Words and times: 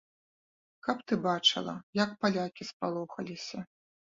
Каб 0.87 1.03
ты 1.11 1.17
бачыла, 1.27 1.75
як 2.03 2.17
палякі 2.25 2.69
спалохаліся? 2.71 3.59